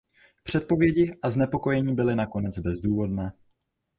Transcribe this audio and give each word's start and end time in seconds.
Předpovědi 0.43 1.13
a 1.21 1.29
znepokojení 1.29 1.95
byly 1.95 2.15
nakonec 2.15 2.59
bezdůvodné. 2.59 3.31